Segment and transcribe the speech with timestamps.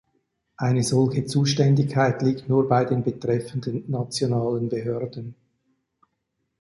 [0.57, 5.35] Eine solche Zuständigkeit liegt nur bei den betreffenden nationalen Behörden.